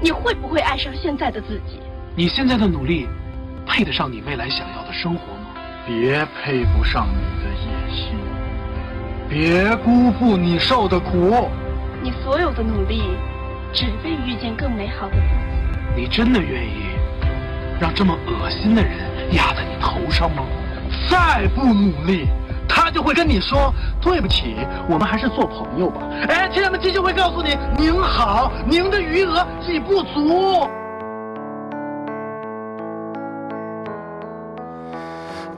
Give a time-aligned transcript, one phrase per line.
[0.00, 1.78] 你会不会爱上现在的自己？
[2.16, 3.06] 你现在的努力，
[3.66, 5.50] 配得上你未来想要的生活吗？
[5.86, 8.18] 别配不上你的野心，
[9.28, 11.48] 别辜负你受的苦。
[12.02, 13.02] 你所有的努力，
[13.72, 16.00] 只为遇见更美好的自己。
[16.02, 16.84] 你真的愿意
[17.80, 18.92] 让这么恶心的人
[19.32, 20.44] 压在你头上吗？
[21.08, 22.39] 再不努力，他
[23.00, 24.56] 就会跟你说对不起，
[24.86, 26.02] 我们还是做朋友吧。
[26.28, 30.68] 哎，亲人们继续会告诉你，您好，您的余额已不足。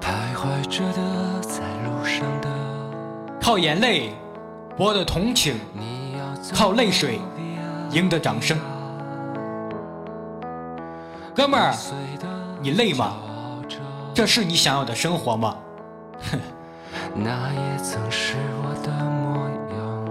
[0.01, 2.48] 徘徊着的，在路上的，
[3.41, 4.15] 靠眼泪
[4.77, 7.19] 博得同情，你要走靠泪水
[7.91, 8.56] 赢得掌声。
[11.34, 11.75] 哥们儿，
[12.61, 13.15] 你累吗？
[14.15, 15.56] 这是你想要的生活吗？
[16.31, 16.39] 哼，
[17.15, 20.05] 那也曾是我的模样，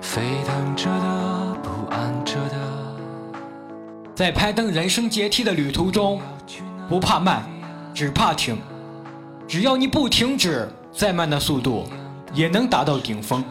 [0.00, 2.56] 沸腾着的，不安着的，
[4.14, 6.20] 在攀登人生阶梯的旅途中，
[6.88, 7.44] 不怕慢，
[7.92, 8.58] 只怕停。
[9.46, 11.84] 只要你不停止，再慢的速度
[12.32, 13.44] 也能达到顶峰。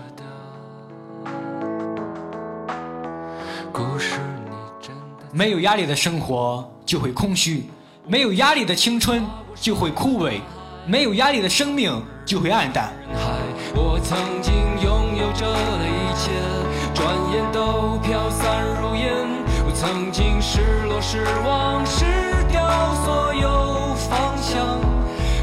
[5.33, 7.69] 没有压力的生活就会空虚，
[8.05, 9.23] 没有压力的青春
[9.55, 10.41] 就会枯萎，
[10.85, 12.91] 没有压力的生命就会暗淡。
[13.13, 13.37] 海，
[13.75, 16.31] 我曾经拥有着的一切，
[16.93, 19.11] 转眼都飘散如烟。
[19.63, 22.05] 我曾经失落、失望、失
[22.51, 24.79] 掉所有方向，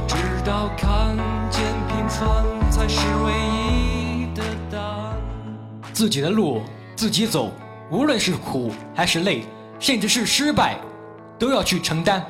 [0.07, 1.17] 直到看
[1.51, 5.17] 见平凡才是唯一的答案。
[5.93, 6.63] 自己的路
[6.97, 7.53] 自己走，
[7.91, 9.45] 无论是苦还是累，
[9.79, 10.77] 甚至是失败，
[11.39, 12.25] 都要去承担。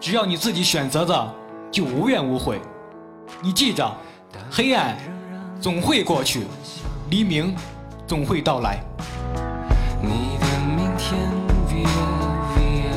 [0.00, 1.34] 只要你自己选择的，
[1.70, 2.58] 就无怨无悔。
[3.42, 3.94] 你记着，
[4.50, 4.96] 黑暗
[5.60, 6.46] 总会过去，
[7.10, 7.54] 黎明
[8.06, 8.80] 总会到来。
[10.00, 11.20] 你的明天
[11.68, 11.84] ，via
[12.56, 12.96] via，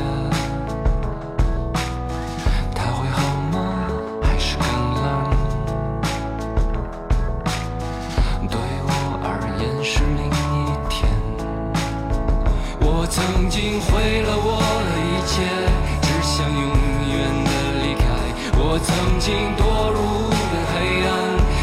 [2.74, 3.20] 它会好
[3.52, 3.86] 吗？
[4.22, 4.66] 还是更
[5.02, 5.04] 冷？
[8.48, 8.88] 对我
[9.22, 9.28] 而
[9.60, 11.06] 言是另一天。
[12.80, 14.22] 我曾经毁
[19.24, 20.36] 我曾经堕入了
[20.74, 20.76] 黑
[21.06, 21.10] 暗，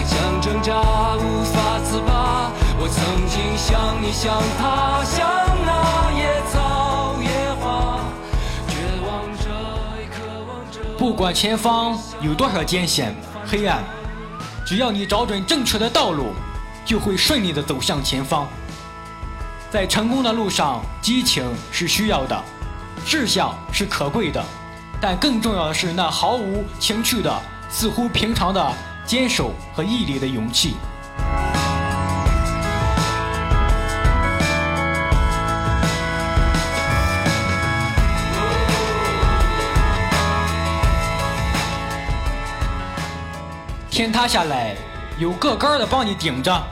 [0.07, 0.81] 想挣扎
[1.17, 2.51] 无法自拔。
[2.79, 5.29] 我曾经像你，像他，像
[5.63, 7.99] 那野草野花，
[8.67, 8.73] 绝
[9.05, 9.45] 望着，
[10.01, 10.17] 也渴
[10.47, 10.79] 望着。
[10.97, 13.83] 不管前方有多少艰险黑暗，
[14.65, 16.33] 只要你找准正确的道路，
[16.83, 18.47] 就会顺利的走向前方。
[19.69, 22.43] 在成功的路上，激情是需要的，
[23.05, 24.43] 志向是可贵的，
[25.01, 28.63] 但更重要的是那毫无情趣的、似乎平常的
[29.03, 30.75] 坚守和毅力的勇气。
[43.89, 44.75] 天塌下来，
[45.17, 46.63] 有个高的帮你顶着，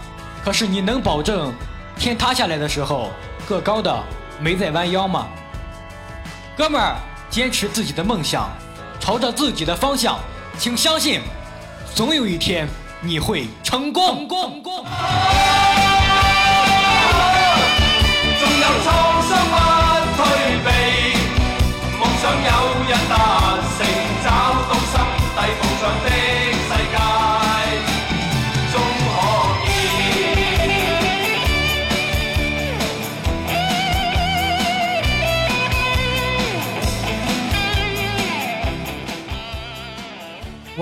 [0.46, 1.52] 可是你能保证
[1.98, 3.10] 天塌下来的时候，
[3.48, 4.04] 个高的
[4.40, 5.28] 没在弯腰吗？
[6.56, 6.96] 哥们儿，
[7.30, 8.50] 坚持自己的梦想，
[9.00, 10.20] 朝着自己的方向，
[10.58, 11.22] 请相信，
[11.94, 12.68] 总有一天
[13.02, 14.28] 你会成功。
[14.28, 14.86] 成功。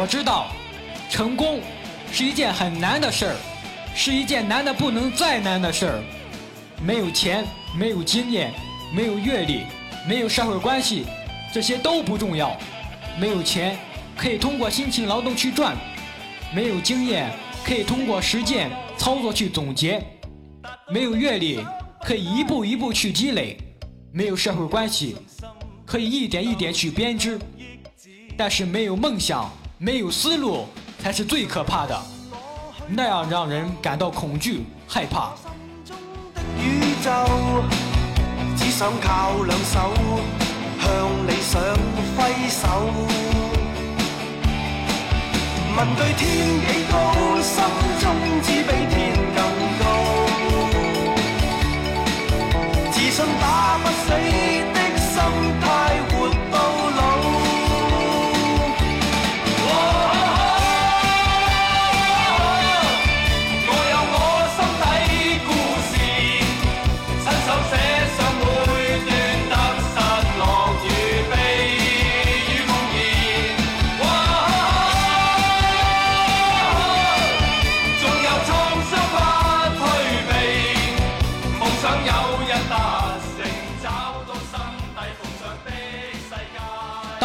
[0.07, 0.47] 知道，
[1.09, 1.59] 成功
[2.11, 3.35] 是一件很难的事儿，
[3.93, 6.03] 是一件难的不能再难的事儿。
[6.81, 7.45] 没有钱，
[7.77, 8.53] 没有经验，
[8.95, 9.63] 没有阅历，
[10.07, 11.05] 没有社会关系，
[11.53, 12.55] 这些都不重要。
[13.19, 13.77] 没有钱，
[14.15, 15.75] 可以通过辛勤劳动去赚；
[16.55, 17.29] 没有经验，
[17.65, 19.99] 可以通过实践操作去总结；
[20.89, 21.59] 没有阅历，
[22.01, 23.57] 可以一步一步去积累；
[24.13, 25.17] 没有社会关系，
[25.85, 27.37] 可以一点一点去编织。
[28.37, 30.65] 但是没有梦想，没有思路，
[30.97, 31.95] 才是最可怕的，
[32.87, 35.33] 那样让人感到恐惧、害怕。
[36.57, 37.11] 宇宙，
[38.57, 39.93] 只想靠两手
[40.81, 41.61] 向理想
[42.17, 42.91] 挥手。
[45.77, 47.13] 问对天几高，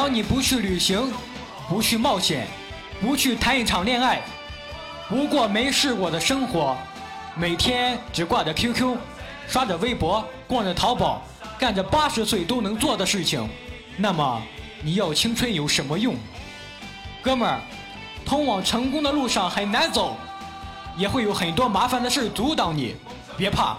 [0.02, 1.12] 当你不去旅行，
[1.68, 2.48] 不去冒险，
[3.00, 4.20] 不去谈一场恋爱，
[5.08, 6.76] 不过没试过的生活，
[7.36, 8.96] 每天只挂着 QQ，
[9.46, 11.22] 刷着微博，逛着淘宝，
[11.56, 13.48] 干着八十岁都能做的事情，
[13.96, 14.42] 那么
[14.82, 16.16] 你要青春有什么用？
[17.22, 17.60] 哥们儿，
[18.26, 20.16] 通往成功的路上很难走，
[20.96, 22.96] 也会有很多麻烦的事阻挡你，
[23.36, 23.76] 别怕，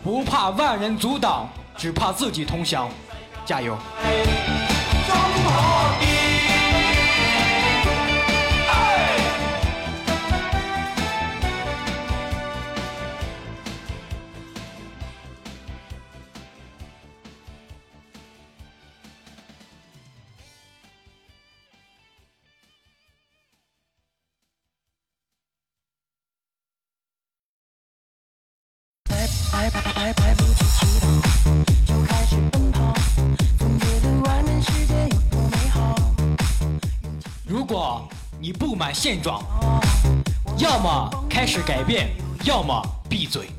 [0.00, 2.88] 不怕万人阻挡，只怕自己投降，
[3.44, 3.76] 加油！
[37.76, 38.08] 果
[38.40, 39.42] 你不满现状，
[40.58, 42.08] 要么开始改变，
[42.44, 43.50] 要么闭嘴。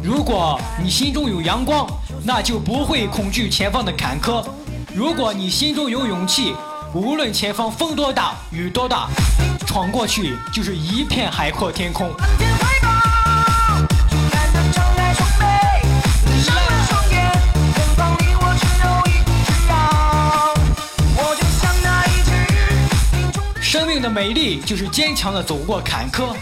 [0.00, 1.84] 如果你心中有阳光，
[2.22, 4.40] 那就不会恐惧前方的坎坷；
[4.94, 6.54] 如果你心中有勇气，
[6.94, 9.08] 无论前方风多大，雨多大，
[9.66, 12.14] 闯过去就是一片海阔天空。
[24.14, 26.36] 美丽就是坚强的走过坎坷。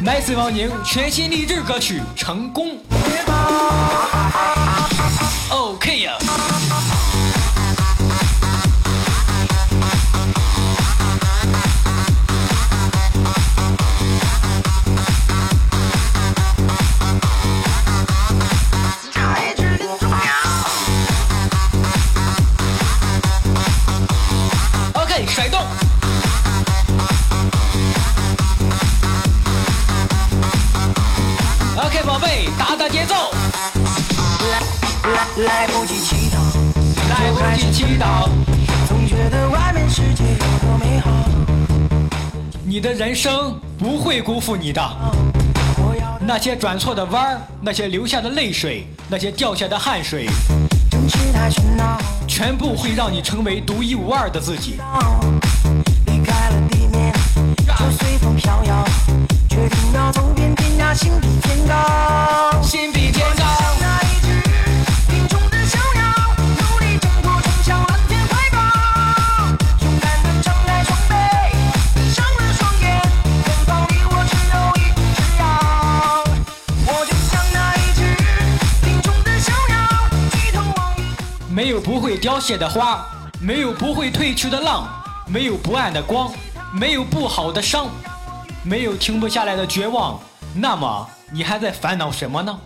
[0.00, 2.68] 麦斯王宁全新励志歌曲《成功》。
[5.50, 6.12] ，OK 呀、
[25.38, 25.60] 甩动。
[31.76, 33.14] OK，宝贝，打打节奏，
[34.50, 34.58] 来
[35.12, 36.38] 来来不及祈祷，
[37.08, 38.28] 来不及祈祷。
[38.88, 41.08] 总觉得外面世界有多美好。
[42.64, 44.82] 你的人生不会辜负你的。
[46.20, 50.28] 那些转错的弯儿，那些流下的泪水，那些掉下的汗水，
[52.28, 54.78] 全部会让你成为独一无二的自己。
[56.06, 57.12] 离开了地面，
[57.66, 58.84] 就随风飘摇，
[59.48, 62.07] 决定要走遍天涯，心比天高。
[81.58, 83.04] 没有不会凋谢的花，
[83.40, 84.88] 没有不会褪去的浪，
[85.26, 86.32] 没有不暗的光，
[86.72, 87.88] 没有不好的伤，
[88.62, 90.20] 没有停不下来的绝望。
[90.54, 92.56] 那么你还在烦恼什么呢？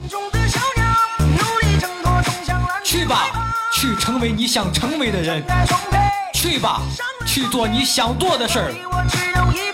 [2.84, 3.30] 去吧，
[3.72, 5.42] 去成为你想成为的人。
[6.34, 6.82] 去吧，
[7.26, 9.71] 去做你想做的事儿。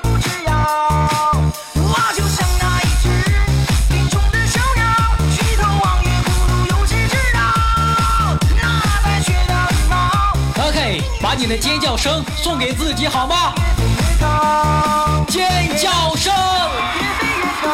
[11.49, 13.55] 的尖叫声送给自己好吗？
[13.57, 16.35] 越飞越高，尖叫声。
[16.95, 17.71] 越飞越高。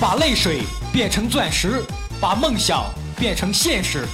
[0.00, 1.84] 把泪水变成钻石，
[2.20, 2.84] 把梦想
[3.16, 4.08] 变成现实。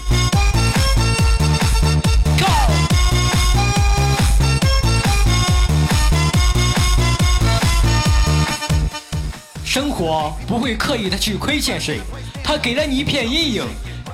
[9.71, 12.01] 生活不会刻意的去亏欠谁
[12.43, 13.65] 他给了你一片阴影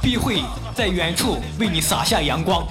[0.02, 0.42] 必会
[0.74, 2.68] 在远处为你洒下阳光。